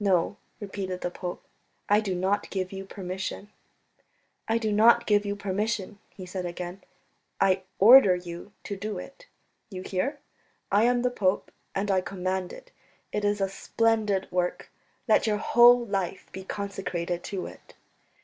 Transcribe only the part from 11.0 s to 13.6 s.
the pope, and I command it. It is a